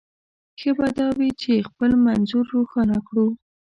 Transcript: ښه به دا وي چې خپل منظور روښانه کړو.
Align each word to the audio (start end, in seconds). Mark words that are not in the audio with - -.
ښه 0.59 0.71
به 0.77 0.87
دا 0.97 1.07
وي 1.17 1.29
چې 1.41 1.65
خپل 1.69 1.91
منظور 2.05 2.45
روښانه 2.55 2.97
کړو. 3.07 3.27